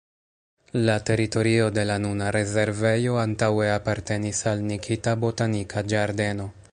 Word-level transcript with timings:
La 0.87 0.95
teritorio 1.09 1.67
de 1.75 1.83
la 1.89 1.97
nuna 2.05 2.31
rezervejo 2.37 3.21
antaŭe 3.25 3.69
apartenis 3.75 4.43
al 4.53 4.67
Nikita 4.73 5.17
botanika 5.25 5.89
ĝardeno. 5.95 6.53